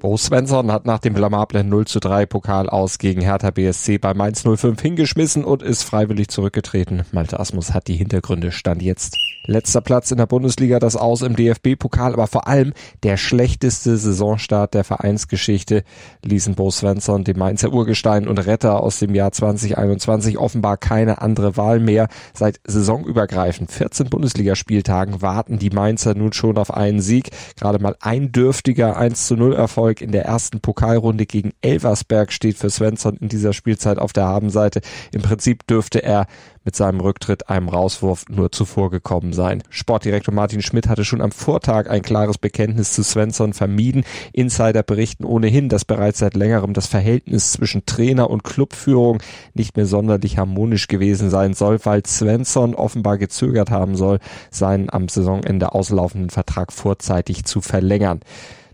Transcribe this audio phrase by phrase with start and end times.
[0.00, 4.14] Bo Svensson hat nach dem blamablen 0 zu 3 Pokal aus gegen Hertha BSC bei
[4.14, 7.02] Mainz 05 hingeschmissen und ist freiwillig zurückgetreten.
[7.10, 9.16] Malte Asmus hat die Hintergründe Stand jetzt.
[9.44, 14.74] Letzter Platz in der Bundesliga, das Aus im DFB-Pokal, aber vor allem der schlechteste Saisonstart
[14.74, 15.84] der Vereinsgeschichte
[16.22, 21.56] ließen Bo Svensson, dem Mainzer Urgestein und Retter aus dem Jahr 2021, offenbar keine andere
[21.56, 22.08] Wahl mehr.
[22.34, 27.30] Seit saisonübergreifend 14 Bundesligaspieltagen warten die Mainzer nun schon auf einen Sieg.
[27.58, 32.56] Gerade mal ein dürftiger 1 zu 0 Erfolg in der ersten Pokalrunde gegen Elversberg steht
[32.56, 34.80] für Svensson in dieser Spielzeit auf der Habenseite.
[35.12, 36.26] Im Prinzip dürfte er
[36.68, 39.62] mit seinem Rücktritt einem Rauswurf nur zuvor gekommen sein.
[39.70, 44.04] Sportdirektor Martin Schmidt hatte schon am Vortag ein klares Bekenntnis zu Svensson vermieden.
[44.34, 49.22] Insider berichten ohnehin, dass bereits seit längerem das Verhältnis zwischen Trainer und Clubführung
[49.54, 54.18] nicht mehr sonderlich harmonisch gewesen sein soll, weil Svensson offenbar gezögert haben soll,
[54.50, 58.20] seinen am Saisonende auslaufenden Vertrag vorzeitig zu verlängern.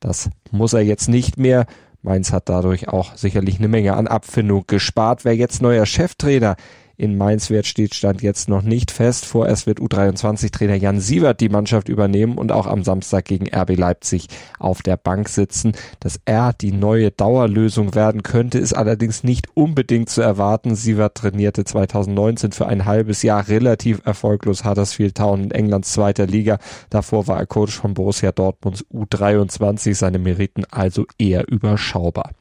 [0.00, 1.66] Das muss er jetzt nicht mehr.
[2.02, 5.24] Mainz hat dadurch auch sicherlich eine Menge an Abfindung gespart.
[5.24, 6.56] Wer jetzt neuer Cheftrainer
[6.98, 9.24] in Mainz wird, steht Stand jetzt noch nicht fest.
[9.24, 14.26] Vorerst wird U23-Trainer Jan Sievert die Mannschaft übernehmen und auch am Samstag gegen RB Leipzig
[14.58, 15.72] auf der Bank sitzen.
[16.00, 20.74] Dass er die neue Dauerlösung werden könnte, ist allerdings nicht unbedingt zu erwarten.
[20.74, 26.58] Sievert trainierte 2019 für ein halbes Jahr relativ erfolglos Huddersfield Town in Englands zweiter Liga.
[26.90, 32.32] Davor war er Coach von Borussia Dortmunds U23, seine Meriten also eher überschaubar.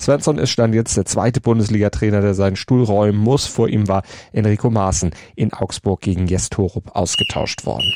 [0.00, 3.46] Svensson ist stand jetzt der zweite Bundesliga-Trainer, der seinen Stuhl räumen muss.
[3.46, 7.92] Vor ihm war Enrico Maaßen in Augsburg gegen Torup ausgetauscht worden.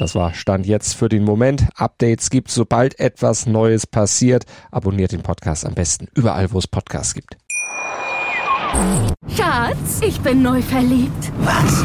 [0.00, 1.66] Das war Stand jetzt für den Moment.
[1.74, 4.46] Updates gibt, sobald etwas Neues passiert.
[4.70, 7.36] Abonniert den Podcast am besten überall, wo es Podcasts gibt.
[9.28, 11.32] Schatz, ich bin neu verliebt.
[11.40, 11.84] Was?